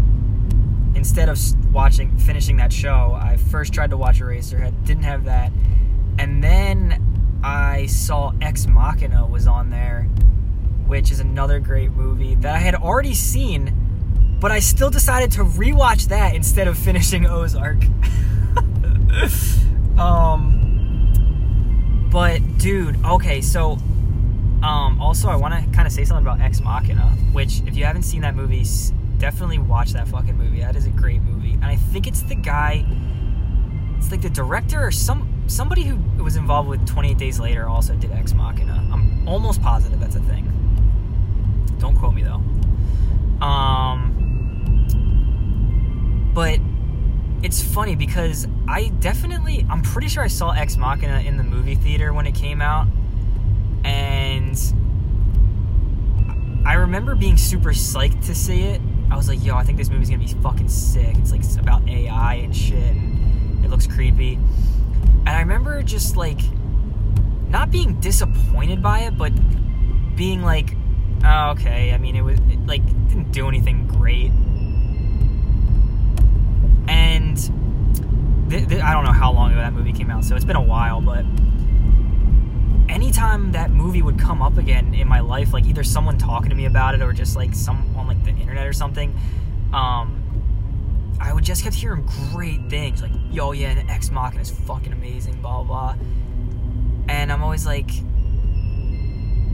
[0.96, 1.40] instead of
[1.74, 5.52] watching finishing that show, I first tried to watch Eraserhead, didn't have that,
[6.20, 10.08] and then I saw Ex Machina was on there,
[10.88, 15.44] which is another great movie that I had already seen, but I still decided to
[15.44, 17.84] rewatch that instead of finishing Ozark.
[19.98, 23.78] um, but dude, okay, so
[24.64, 27.86] um, also I want to kind of say something about Ex Machina, which if you
[27.86, 28.66] haven't seen that movie,
[29.18, 30.62] definitely watch that fucking movie.
[30.62, 32.86] That is a great movie, and I think it's the guy.
[33.98, 37.96] It's like the director or some somebody who was involved with 28 Days Later also
[37.96, 38.88] did Ex Machina.
[38.92, 40.45] I'm almost positive that's a thing.
[41.80, 42.42] Don't quote me though.
[43.46, 44.22] Um,
[46.34, 46.60] but
[47.44, 51.76] it's funny because I definitely, I'm pretty sure I saw Ex Machina in the movie
[51.76, 52.88] theater when it came out,
[53.84, 54.58] and
[56.66, 58.82] I remember being super psyched to see it.
[59.12, 61.16] I was like, yo, I think this movie's gonna be fucking sick.
[61.18, 64.34] It's like about AI and shit, and it looks creepy.
[64.34, 66.40] And I remember just like
[67.48, 69.32] not being disappointed by it, but
[70.16, 70.76] being like,
[71.26, 71.92] okay.
[71.94, 74.32] I mean, it was it, like didn't do anything great,
[76.88, 77.38] and
[78.50, 80.56] th- th- I don't know how long ago that movie came out, so it's been
[80.56, 81.26] a while, but
[82.90, 86.56] anytime that movie would come up again in my life, like either someone talking to
[86.56, 89.14] me about it or just like some on like the internet or something,
[89.74, 90.22] um,
[91.20, 94.94] I would just kept hearing great things like, "Yo, yeah, and Ex Machina is fucking
[94.94, 95.96] amazing," blah blah.
[95.96, 96.06] blah.
[97.08, 97.90] And I'm always like,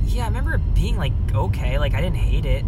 [0.06, 2.66] yeah, I remember it being like okay, like I didn't hate it.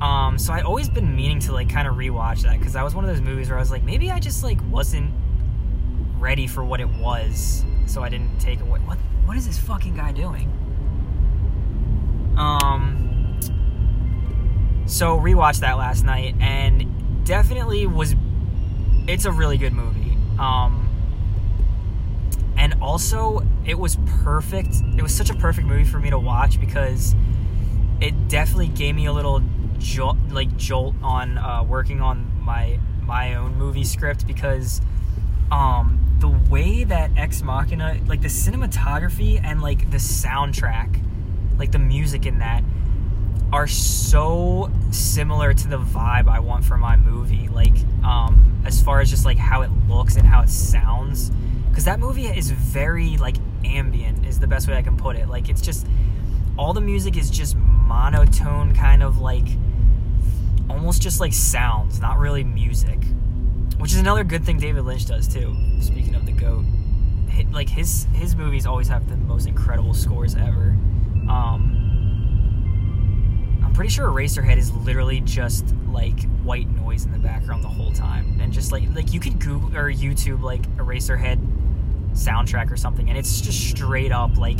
[0.00, 2.94] Um, so I'd always been meaning to like kind of rewatch that because that was
[2.94, 5.12] one of those movies where I was like, maybe I just like wasn't
[6.18, 8.80] ready for what it was, so I didn't take away.
[8.80, 10.50] What what is this fucking guy doing?
[12.36, 13.40] Um,
[14.86, 18.14] so rewatched that last night and definitely was.
[19.06, 20.16] It's a really good movie.
[20.38, 20.88] Um,
[22.56, 24.74] and also it was perfect.
[24.96, 27.14] It was such a perfect movie for me to watch because
[28.00, 29.42] it definitely gave me a little
[29.78, 34.80] jolt, like jolt on uh, working on my my own movie script because
[35.50, 41.02] um, the way that Ex Machina, like the cinematography and like the soundtrack,
[41.58, 42.64] like the music in that,
[43.52, 47.48] are so similar to the vibe I want for my movie.
[47.48, 51.30] Like, um, as far as just like how it looks and how it sounds,
[51.68, 55.28] because that movie is very like ambient, is the best way I can put it.
[55.28, 55.86] Like, it's just
[56.56, 59.46] all the music is just monotone, kind of like
[60.68, 62.98] almost just like sounds, not really music.
[63.78, 65.56] Which is another good thing David Lynch does too.
[65.80, 66.64] Speaking of the goat,
[67.50, 70.76] like his his movies always have the most incredible scores ever.
[71.28, 71.80] Um,
[73.64, 77.92] I'm pretty sure Eraserhead is literally just like white noise in the background the whole
[77.92, 81.38] time, and just like like you could Google or YouTube like Eraserhead
[82.14, 84.58] soundtrack or something, and it's just straight up like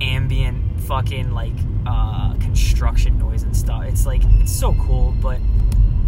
[0.00, 1.52] ambient fucking like
[1.86, 3.84] uh, construction noise and stuff.
[3.84, 5.38] It's like it's so cool, but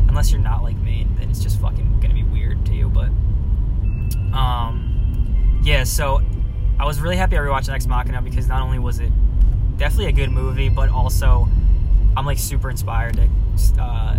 [0.08, 2.88] unless you're not like me, then it's just fucking gonna be weird to you.
[2.88, 3.08] But
[4.36, 5.84] um, yeah.
[5.84, 6.22] So
[6.78, 9.10] I was really happy I rewatched Ex Machina because not only was it
[9.76, 11.48] definitely a good movie, but also
[12.16, 14.18] I'm like super inspired to uh,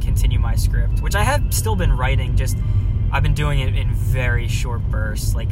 [0.00, 2.36] continue my script, which I have still been writing.
[2.36, 2.56] Just
[3.12, 5.34] I've been doing it in very short bursts.
[5.34, 5.50] Like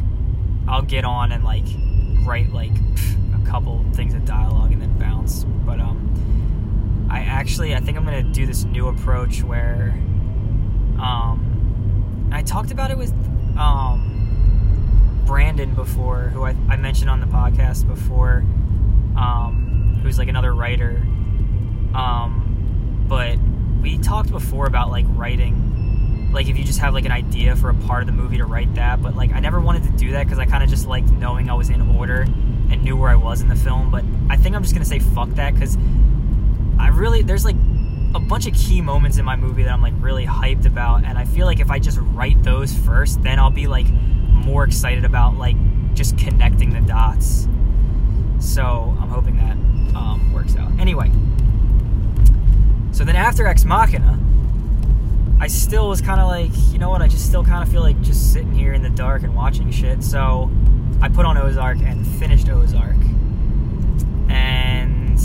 [0.70, 1.64] I'll get on and like
[2.24, 2.72] write like
[3.34, 5.44] a couple things of dialogue and then bounce.
[5.44, 9.90] But um, I actually I think I'm gonna do this new approach where
[11.00, 13.12] um, I talked about it with
[13.58, 18.44] um, Brandon before, who I, I mentioned on the podcast before,
[19.16, 21.02] um, who's like another writer.
[21.94, 23.38] Um, but
[23.82, 25.69] we talked before about like writing,
[26.32, 28.44] like if you just have like an idea for a part of the movie to
[28.44, 29.02] write that.
[29.02, 31.50] But like I never wanted to do that because I kind of just liked knowing
[31.50, 32.22] I was in order
[32.70, 33.90] and knew where I was in the film.
[33.90, 35.76] But I think I'm just gonna say fuck that because
[36.78, 37.56] I really there's like
[38.14, 41.18] a bunch of key moments in my movie that I'm like really hyped about, and
[41.18, 45.04] I feel like if I just write those first, then I'll be like more excited
[45.04, 45.56] about like
[45.94, 47.46] just connecting the dots.
[48.38, 49.56] So I'm hoping that
[49.96, 50.70] um, works out.
[50.80, 51.10] Anyway,
[52.92, 54.18] so then after Ex Machina,
[55.40, 57.00] I still was kind of like, you know what?
[57.00, 59.70] I just still kind of feel like just sitting here in the dark and watching
[59.70, 60.04] shit.
[60.04, 60.50] So
[61.00, 62.96] I put on Ozark and finished Ozark.
[64.28, 65.18] And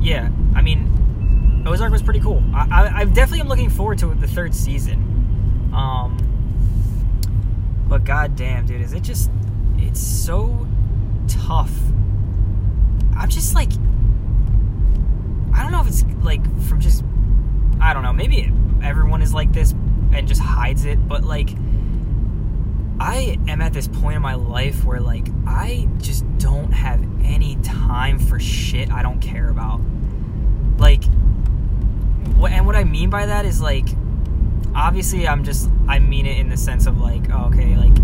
[0.00, 2.42] yeah, I mean, Ozark was pretty cool.
[2.52, 5.70] I, I, I definitely am looking forward to the third season.
[5.72, 6.18] Um,
[7.88, 9.30] but goddamn, dude, is it just?
[9.76, 10.66] It's so
[11.28, 11.72] tough.
[13.16, 13.70] I'm just like,
[15.54, 17.04] I don't know if it's like from just,
[17.80, 18.12] I don't know.
[18.12, 18.50] Maybe
[18.84, 19.72] everyone is like this
[20.12, 21.50] and just hides it, but like,
[23.00, 27.56] I am at this point in my life where like I just don't have any
[27.56, 29.80] time for shit I don't care about.
[30.78, 31.04] Like
[32.36, 33.86] what, and what I mean by that is like,
[34.74, 37.96] obviously, I'm just I mean it in the sense of like, oh, okay, like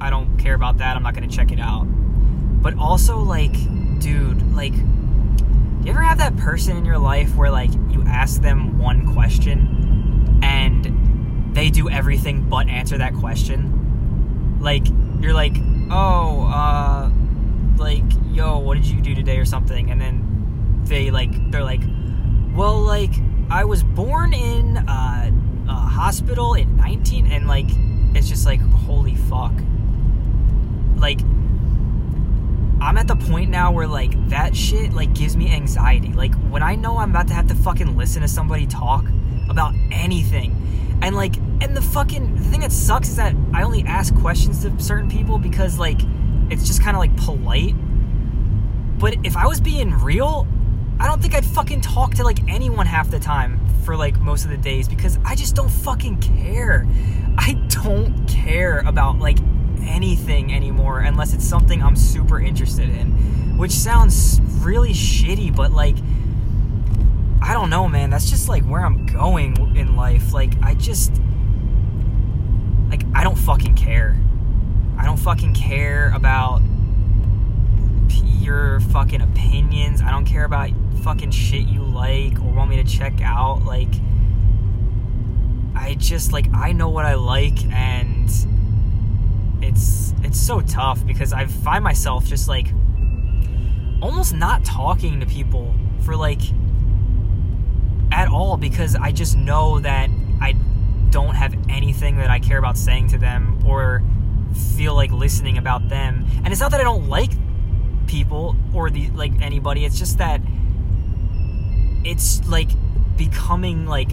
[0.00, 0.96] I don't care about that.
[0.96, 1.84] I'm not gonna check it out.
[1.84, 3.52] But also, like,
[4.00, 8.42] dude, like, do you ever have that person in your life where like you ask
[8.42, 9.77] them one question
[10.42, 14.58] and they do everything but answer that question?
[14.60, 14.86] Like,
[15.20, 15.56] you're like,
[15.90, 17.10] oh, uh,
[17.76, 19.90] like, yo, what did you do today or something?
[19.90, 21.82] And then they like, they're like,
[22.54, 23.12] well, like,
[23.50, 25.30] I was born in a
[25.72, 27.66] hospital in 19, and like,
[28.14, 29.52] it's just like, holy fuck.
[30.96, 31.20] Like,
[32.80, 36.12] I'm at the point now where like that shit like gives me anxiety.
[36.12, 39.04] Like when I know I'm about to have to fucking listen to somebody talk
[39.48, 40.54] about anything.
[41.02, 44.62] And like and the fucking the thing that sucks is that I only ask questions
[44.62, 46.00] to certain people because like
[46.50, 47.74] it's just kind of like polite.
[48.98, 50.46] But if I was being real,
[50.98, 54.44] I don't think I'd fucking talk to like anyone half the time for like most
[54.44, 56.86] of the days because I just don't fucking care.
[57.36, 59.38] I don't care about like
[59.82, 63.56] anything anymore unless it's something I'm super interested in.
[63.56, 65.96] Which sounds really shitty, but like
[67.40, 68.10] I don't know, man.
[68.10, 70.32] That's just like where I'm going in life.
[70.32, 71.12] Like I just
[72.90, 74.18] like I don't fucking care.
[74.98, 76.60] I don't fucking care about
[78.48, 80.00] your fucking opinions.
[80.00, 80.70] I don't care about
[81.02, 83.64] fucking shit you like or want me to check out.
[83.64, 83.92] Like,
[85.74, 88.30] I just like I know what I like, and
[89.62, 92.68] it's it's so tough because I find myself just like
[94.00, 96.40] almost not talking to people for like
[98.28, 100.10] at all because I just know that
[100.40, 100.54] I
[101.10, 104.02] don't have anything that I care about saying to them or
[104.76, 106.26] feel like listening about them.
[106.44, 107.30] And it's not that I don't like
[108.06, 109.84] people or the like anybody.
[109.84, 110.40] It's just that
[112.04, 112.70] it's like
[113.16, 114.10] becoming like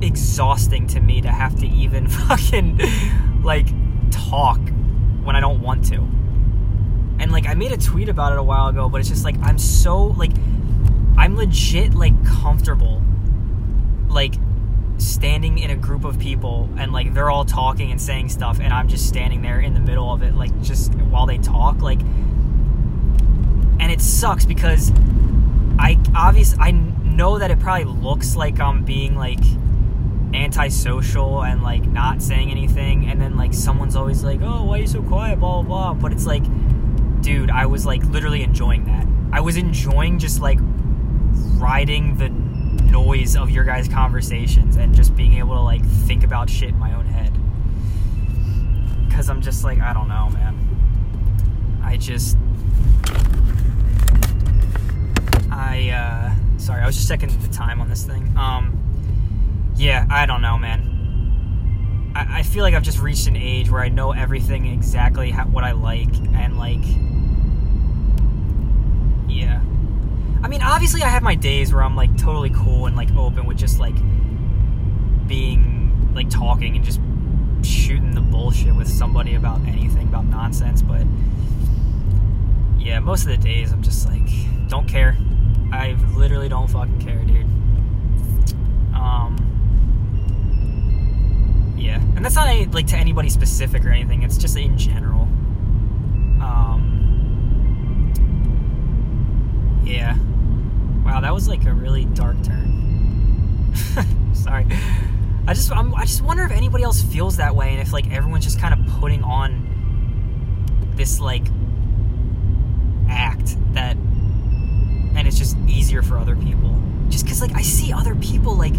[0.00, 2.80] exhausting to me to have to even fucking
[3.42, 3.66] like
[4.10, 4.60] talk
[5.22, 5.96] when I don't want to.
[7.20, 9.36] And like I made a tweet about it a while ago, but it's just like
[9.42, 10.32] I'm so like
[11.18, 13.02] I'm legit like comfortable
[14.08, 14.34] like
[14.96, 18.72] standing in a group of people and like they're all talking and saying stuff and
[18.72, 22.00] I'm just standing there in the middle of it like just while they talk like
[23.80, 24.90] and it sucks because
[25.78, 29.40] I obviously I know that it probably looks like I'm being like
[30.34, 34.80] antisocial and like not saying anything, and then like someone's always like, "Oh, why are
[34.82, 35.94] you so quiet?" Blah blah blah.
[35.94, 36.42] But it's like,
[37.22, 39.06] dude, I was like literally enjoying that.
[39.32, 40.58] I was enjoying just like
[41.58, 42.28] riding the
[42.90, 46.78] noise of your guys' conversations and just being able to like think about shit in
[46.78, 47.32] my own head.
[49.12, 50.56] Cause I'm just like, I don't know, man.
[51.82, 52.36] I just
[55.50, 58.32] I uh, sorry, I was just checking the time on this thing.
[58.36, 58.78] Um,
[59.76, 62.12] yeah, I don't know, man.
[62.14, 65.44] I, I feel like I've just reached an age where I know everything exactly how,
[65.46, 66.84] what I like, and like,
[69.28, 69.60] yeah.
[70.42, 73.46] I mean, obviously, I have my days where I'm like totally cool and like open
[73.46, 73.96] with just like
[75.26, 77.00] being like talking and just
[77.62, 80.80] shooting the bullshit with somebody about anything about nonsense.
[80.82, 81.06] But
[82.78, 84.28] yeah, most of the days I'm just like,
[84.68, 85.16] don't care.
[85.72, 87.44] I literally don't fucking care, dude.
[88.94, 89.36] Um,
[91.76, 94.22] yeah, and that's not any, like to anybody specific or anything.
[94.22, 95.22] It's just in general.
[96.40, 96.94] Um,
[99.84, 100.16] yeah.
[101.08, 103.72] Wow, that was like a really dark turn.
[104.34, 104.66] Sorry.
[105.46, 108.12] I just I'm, I just wonder if anybody else feels that way, and if like
[108.12, 111.46] everyone's just kind of putting on this like
[113.08, 116.78] act that, and it's just easier for other people.
[117.08, 118.74] Just because like I see other people like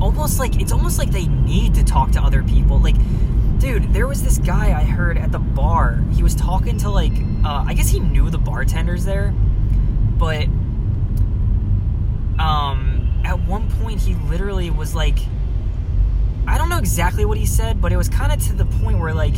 [0.00, 2.80] almost like it's almost like they need to talk to other people.
[2.80, 2.96] Like,
[3.60, 6.02] dude, there was this guy I heard at the bar.
[6.12, 7.12] He was talking to like
[7.44, 9.32] uh, I guess he knew the bartenders there,
[10.18, 10.48] but
[12.40, 15.18] um, at one point he literally was like
[16.46, 18.98] I don't know exactly what he said, but it was kind of to the point
[18.98, 19.36] where like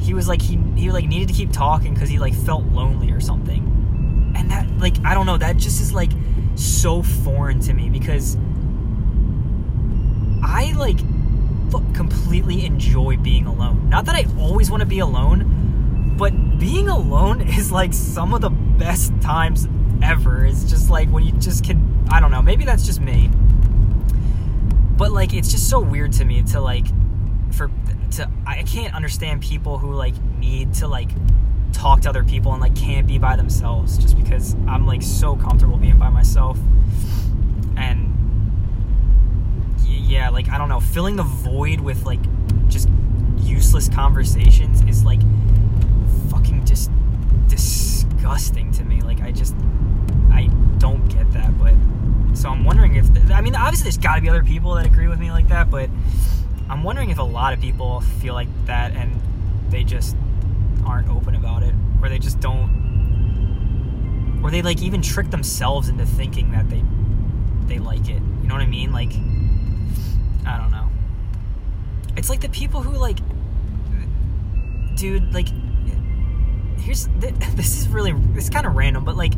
[0.00, 3.12] he was like he he like needed to keep talking because he like felt lonely
[3.12, 6.10] or something, and that like I don't know that just is like
[6.56, 8.36] so foreign to me because
[10.42, 10.98] I like
[11.94, 13.88] completely enjoy being alone.
[13.88, 18.40] Not that I always want to be alone, but being alone is like some of
[18.40, 19.68] the best times
[20.02, 20.44] ever.
[20.44, 23.30] It's just like when you just can I don't know, maybe that's just me.
[24.96, 26.86] But like it's just so weird to me to like
[27.52, 27.70] for
[28.12, 31.10] to I can't understand people who like need to like
[31.72, 35.36] talk to other people and like can't be by themselves just because I'm like so
[35.36, 36.58] comfortable being by myself.
[37.76, 38.08] And
[39.86, 42.20] yeah like I don't know filling the void with like
[42.68, 42.88] just
[43.38, 45.20] useless conversations is like
[46.30, 46.90] fucking just
[47.48, 49.00] disgusting to me.
[49.00, 49.54] Like I just
[50.80, 51.74] don't get that but
[52.34, 54.86] so I'm wondering if, the, I mean, obviously there's got to be other people that
[54.86, 55.90] agree with me like that, but
[56.68, 59.20] I'm wondering if a lot of people feel like that and
[59.68, 60.16] they just
[60.86, 66.06] aren't open about it, or they just don't, or they like even trick themselves into
[66.06, 66.82] thinking that they
[67.66, 68.22] they like it.
[68.42, 68.92] You know what I mean?
[68.92, 69.12] Like,
[70.46, 70.88] I don't know.
[72.16, 73.18] It's like the people who like,
[74.94, 75.48] dude, like,
[76.78, 79.34] here's this is really it's kind of random, but like,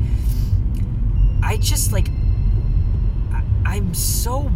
[1.43, 2.09] I just like
[3.65, 4.51] I'm so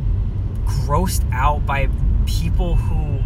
[0.65, 1.89] grossed out by
[2.27, 3.23] people who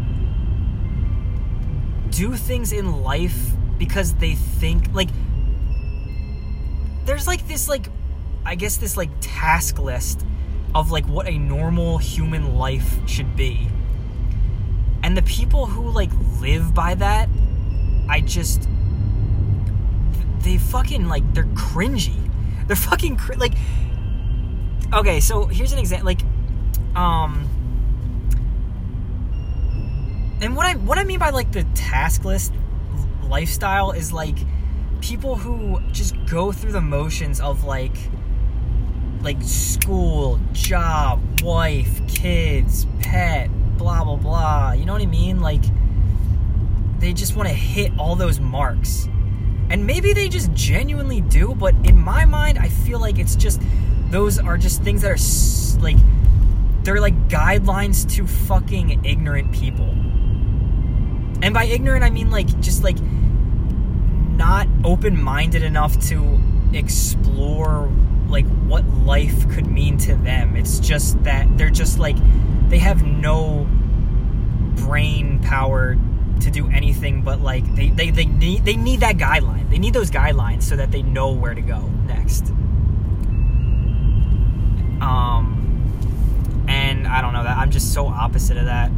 [2.10, 5.08] do things in life because they think like
[7.06, 7.86] there's like this like
[8.44, 10.24] I guess this like task list
[10.74, 13.68] of like what a normal human life should be.
[15.02, 17.28] And the people who like live by that,
[18.08, 18.68] I just
[20.40, 22.29] they fucking like they're cringy.
[22.70, 23.54] They're fucking cr- like
[24.92, 26.06] okay, so here's an example.
[26.06, 26.20] Like,
[26.94, 27.48] um,
[30.40, 32.52] and what I what I mean by like the task list
[33.24, 34.36] lifestyle is like
[35.00, 37.96] people who just go through the motions of like
[39.20, 44.72] like school, job, wife, kids, pet, blah blah blah.
[44.74, 45.40] You know what I mean?
[45.40, 45.64] Like
[47.00, 49.08] they just want to hit all those marks.
[49.70, 53.62] And maybe they just genuinely do, but in my mind I feel like it's just
[54.10, 55.96] those are just things that are like
[56.82, 59.90] they're like guidelines to fucking ignorant people.
[61.42, 66.40] And by ignorant I mean like just like not open-minded enough to
[66.72, 67.88] explore
[68.28, 70.56] like what life could mean to them.
[70.56, 72.16] It's just that they're just like
[72.68, 73.68] they have no
[74.76, 75.96] brain power
[76.40, 79.68] to do anything but like they, they, they need they need that guideline.
[79.70, 82.48] They need those guidelines so that they know where to go next.
[85.00, 88.90] Um, and I don't know that I'm just so opposite of that.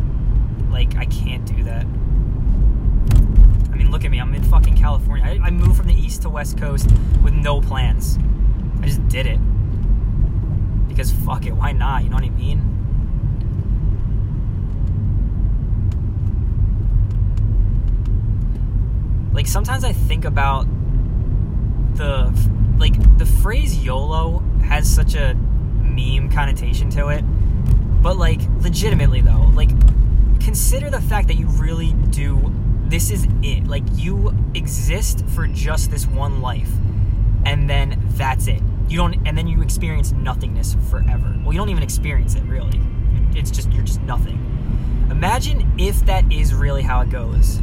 [0.70, 1.84] Like I can't do that.
[3.72, 4.18] I mean, look at me.
[4.20, 5.24] I'm in fucking California.
[5.24, 6.90] I, I moved from the east to west coast
[7.22, 8.18] with no plans.
[8.80, 9.38] I just did it
[10.88, 11.52] because fuck it.
[11.52, 12.02] Why not?
[12.04, 12.71] You know what I mean?
[19.32, 20.66] Like sometimes I think about
[21.94, 22.32] the
[22.78, 27.22] like the phrase YOLO has such a meme connotation to it.
[28.02, 29.70] But like legitimately though, like
[30.40, 32.52] consider the fact that you really do
[32.84, 33.66] this is it.
[33.66, 36.70] Like you exist for just this one life.
[37.44, 38.62] And then that's it.
[38.88, 41.38] You don't and then you experience nothingness forever.
[41.42, 42.80] Well, you don't even experience it really.
[43.34, 44.38] It's just you're just nothing.
[45.10, 47.60] Imagine if that is really how it goes.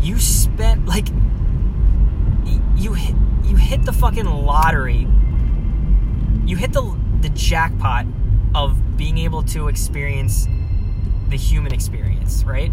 [0.00, 1.08] You spent like
[2.76, 2.96] you
[3.44, 5.06] you hit the fucking lottery.
[6.46, 8.06] You hit the the jackpot
[8.54, 10.46] of being able to experience
[11.28, 12.72] the human experience, right?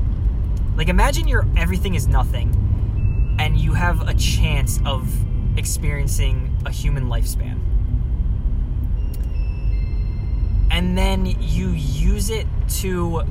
[0.75, 5.11] Like imagine your everything is nothing and you have a chance of
[5.57, 7.59] experiencing a human lifespan.
[10.71, 12.47] And then you use it
[12.81, 13.23] to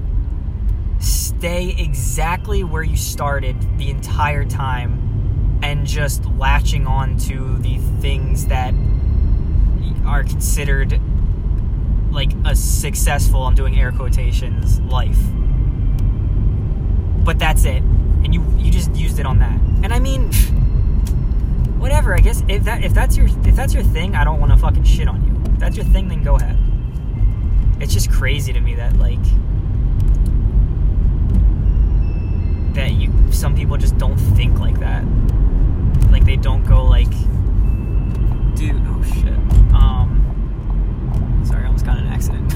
[1.04, 8.46] stay exactly where you started the entire time and just latching on to the things
[8.46, 8.74] that
[10.06, 11.00] are considered
[12.10, 15.18] like a successful I'm doing air quotations life.
[17.24, 17.82] But that's it.
[17.82, 19.58] And you you just used it on that.
[19.82, 20.32] And I mean
[21.78, 24.52] whatever, I guess if that if that's your if that's your thing, I don't want
[24.52, 25.52] to fucking shit on you.
[25.52, 26.58] If that's your thing, then go ahead.
[27.80, 29.18] It's just crazy to me that like
[32.74, 35.04] that you some people just don't think like that.
[36.10, 37.10] Like they don't go like
[38.54, 39.38] dude, oh shit.
[39.74, 42.52] Um sorry, I almost got an accident.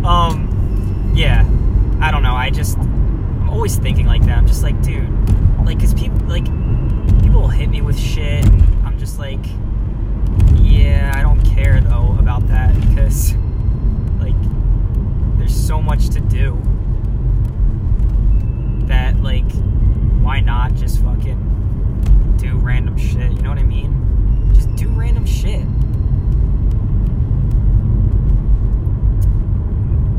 [0.04, 1.48] um yeah.
[2.00, 2.34] I don't know.
[2.34, 4.38] I just I'm always thinking like that.
[4.38, 5.08] I'm just like, dude,
[5.64, 6.44] like cuz people like
[7.22, 9.44] people will hit me with shit and I'm just like
[10.56, 13.34] yeah, I don't care though about that because
[14.20, 14.36] like
[15.38, 16.60] there's so much to do
[19.22, 19.50] like
[20.22, 23.32] why not just fucking do random shit?
[23.32, 24.50] You know what i mean?
[24.54, 25.66] Just do random shit.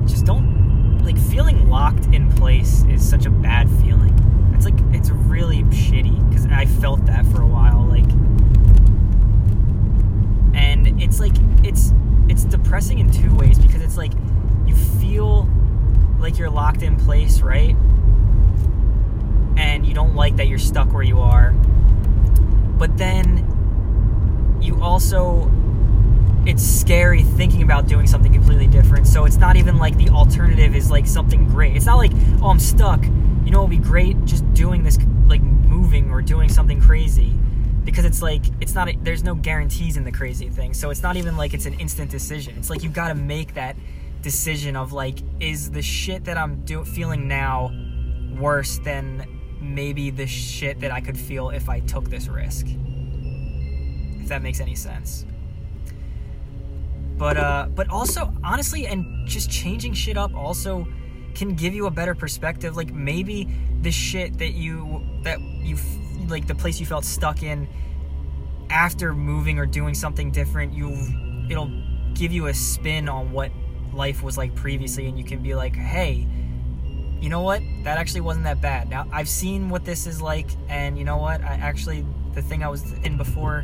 [0.07, 4.13] Just don't like feeling locked in place is such a bad feeling.
[4.55, 8.09] It's like it's really shitty because i felt that for a while like
[10.55, 11.33] and it's like
[11.63, 11.91] it's
[12.29, 14.13] it's depressing in two ways because it's like
[14.65, 15.49] you feel
[16.19, 17.75] like you're locked in place right
[19.73, 21.51] and you don't like that you're stuck where you are.
[22.77, 25.51] But then you also
[26.45, 29.07] it's scary thinking about doing something completely different.
[29.07, 31.75] So it's not even like the alternative is like something great.
[31.75, 32.11] It's not like,
[32.41, 33.03] oh, I'm stuck.
[33.45, 34.97] You know, it would be great just doing this,
[35.27, 37.33] like moving or doing something crazy.
[37.85, 40.73] Because it's like, it's not, a, there's no guarantees in the crazy thing.
[40.73, 42.57] So it's not even like it's an instant decision.
[42.57, 43.77] It's like you've got to make that
[44.21, 47.71] decision of like, is the shit that I'm do- feeling now
[48.37, 49.32] worse than
[49.63, 52.67] maybe the shit that I could feel if I took this risk.
[54.19, 55.25] If that makes any sense.
[57.17, 60.87] But uh but also honestly and just changing shit up also
[61.35, 63.47] can give you a better perspective like maybe
[63.81, 65.77] the shit that you that you
[66.27, 67.67] like the place you felt stuck in
[68.69, 70.95] after moving or doing something different you
[71.49, 71.71] it'll
[72.13, 73.51] give you a spin on what
[73.93, 76.27] life was like previously and you can be like hey
[77.23, 77.63] you know what?
[77.83, 78.89] That actually wasn't that bad.
[78.89, 81.41] Now, I've seen what this is like, and you know what?
[81.41, 83.63] I actually, the thing I was in before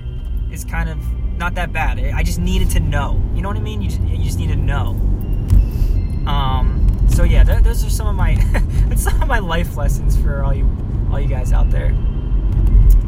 [0.50, 0.98] is kind of
[1.38, 2.00] not that bad.
[2.00, 3.22] I just needed to know.
[3.36, 3.82] You know what I mean?
[3.82, 4.92] You just, you just need to know.
[6.26, 8.36] Um, so yeah, th- those are some of my
[8.88, 10.66] that's some of my life lessons for all you
[11.12, 11.90] all you guys out there.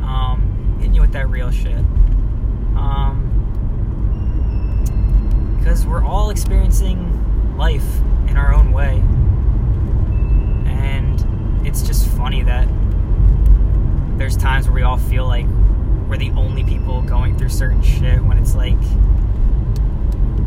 [0.04, 1.78] Um, hitting you with that real shit.
[2.76, 3.30] Um,
[5.58, 9.02] because we're all experiencing life in our own way
[11.72, 12.68] it's just funny that
[14.18, 15.46] there's times where we all feel like
[16.10, 18.78] we're the only people going through certain shit when it's like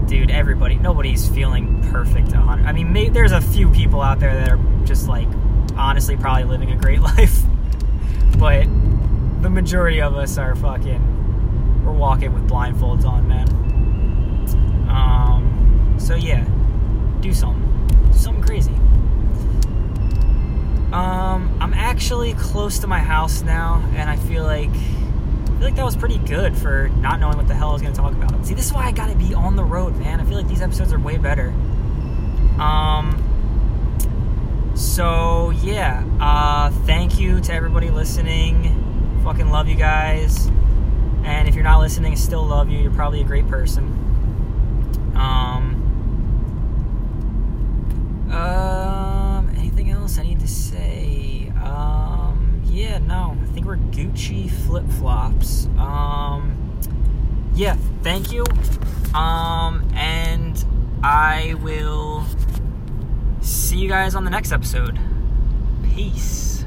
[0.07, 4.51] dude everybody nobody's feeling perfect 100 i mean there's a few people out there that
[4.51, 5.27] are just like
[5.77, 7.41] honestly probably living a great life
[8.39, 8.65] but
[9.41, 13.49] the majority of us are fucking we're walking with blindfolds on man.
[14.91, 16.47] Um so yeah
[17.23, 18.75] do something crazy
[20.95, 25.75] um, I'm actually close to my house now, and I feel like I feel like
[25.75, 28.13] that was pretty good for not knowing what the hell I was going to talk
[28.13, 28.47] about.
[28.47, 30.21] See, this is why I got to be on the road, man.
[30.21, 31.49] I feel like these episodes are way better.
[32.61, 33.21] Um.
[34.77, 39.21] So yeah, uh, thank you to everybody listening.
[39.25, 40.47] Fucking love you guys.
[41.25, 42.79] And if you're not listening, I still love you.
[42.79, 43.85] You're probably a great person.
[45.17, 45.81] Um.
[48.31, 48.74] Um.
[52.75, 55.67] Yeah, no, I think we're Gucci flip flops.
[55.79, 56.81] Um,
[57.55, 58.45] yeah, thank you.
[59.15, 60.65] Um, and
[61.03, 62.27] I will
[63.41, 64.99] see you guys on the next episode.
[65.95, 66.64] Peace.